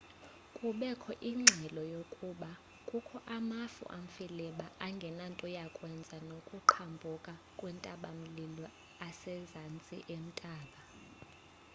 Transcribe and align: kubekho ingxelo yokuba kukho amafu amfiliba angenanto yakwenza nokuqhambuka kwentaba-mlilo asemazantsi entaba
kubekho 0.55 1.11
ingxelo 1.29 1.81
yokuba 1.95 2.51
kukho 2.89 3.17
amafu 3.37 3.83
amfiliba 3.97 4.65
angenanto 4.85 5.45
yakwenza 5.57 6.17
nokuqhambuka 6.29 7.33
kwentaba-mlilo 7.59 8.67
asemazantsi 9.07 9.95
entaba 10.15 10.81